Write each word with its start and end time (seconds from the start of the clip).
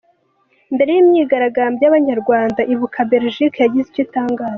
Mbere 0.75 0.89
y’imyigaragamyo 0.93 1.81
y’Abanyarwanda, 1.83 2.61
Ibuka-Belgique 2.73 3.59
yagize 3.61 3.87
icyo 3.89 4.01
itangaza 4.07 4.49